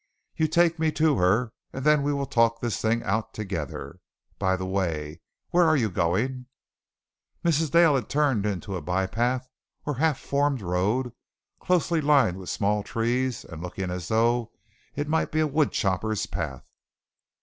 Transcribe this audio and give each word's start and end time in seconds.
You 0.35 0.47
take 0.47 0.79
me 0.79 0.91
to 0.93 1.17
her 1.17 1.53
and 1.71 1.85
then 1.85 2.01
we 2.01 2.11
will 2.11 2.25
talk 2.25 2.59
this 2.59 2.81
thing 2.81 3.03
out 3.03 3.35
together. 3.35 3.99
By 4.39 4.55
the 4.55 4.65
way, 4.65 5.21
where 5.51 5.63
are 5.65 5.77
you 5.77 5.91
going?" 5.91 6.47
Mrs. 7.45 7.69
Dale 7.69 7.93
had 7.93 8.09
turned 8.09 8.43
into 8.47 8.75
a 8.75 8.81
bypath 8.81 9.47
or 9.85 9.93
half 9.97 10.19
formed 10.19 10.63
road 10.63 11.13
closely 11.59 12.01
lined 12.01 12.37
with 12.39 12.49
small 12.49 12.81
trees 12.81 13.45
and 13.45 13.61
looking 13.61 13.91
as 13.91 14.07
though 14.07 14.51
it 14.95 15.07
might 15.07 15.31
be 15.31 15.39
a 15.39 15.45
woodchoppers' 15.47 16.25
path. 16.25 16.65